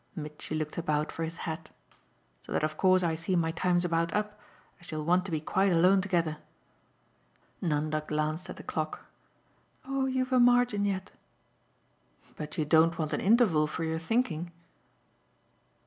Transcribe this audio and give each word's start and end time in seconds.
Mitchy 0.15 0.55
looked 0.55 0.79
about 0.79 1.11
for 1.11 1.21
his 1.23 1.37
hat. 1.45 1.69
"So 2.41 2.51
that 2.53 2.63
of 2.63 2.75
course 2.75 3.03
I 3.03 3.13
see 3.13 3.35
my 3.35 3.51
time's 3.51 3.85
about 3.85 4.11
up, 4.15 4.39
as 4.79 4.89
you'll 4.89 5.05
want 5.05 5.25
to 5.25 5.31
be 5.31 5.39
quite 5.39 5.71
alone 5.71 6.01
together." 6.01 6.37
Nanda 7.61 8.01
glanced 8.07 8.49
at 8.49 8.55
the 8.55 8.63
clock. 8.63 9.01
"Oh 9.85 10.07
you've 10.07 10.33
a 10.33 10.39
margin 10.39 10.85
yet." 10.85 11.11
"But 12.35 12.57
you 12.57 12.65
don't 12.65 12.97
want 12.97 13.13
an 13.13 13.21
interval 13.21 13.67
for 13.67 13.83
your 13.83 13.99
thinking 13.99 14.51